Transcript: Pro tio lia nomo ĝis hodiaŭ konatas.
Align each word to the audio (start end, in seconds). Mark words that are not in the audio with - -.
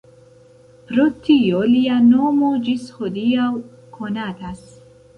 Pro 0.91 1.05
tio 1.27 1.61
lia 1.75 1.99
nomo 2.07 2.51
ĝis 2.65 2.91
hodiaŭ 2.99 3.49
konatas. 4.01 4.69